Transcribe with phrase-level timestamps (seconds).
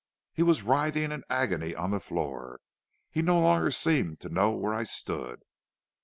[0.33, 2.59] He was writhing in agony on the floor;
[3.11, 5.43] he no longer seemed to know where I stood.